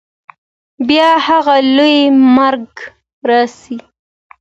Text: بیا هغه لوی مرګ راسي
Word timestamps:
بیا 0.87 1.09
هغه 1.27 1.55
لوی 1.75 1.97
مرګ 2.37 2.69
راسي 3.29 3.77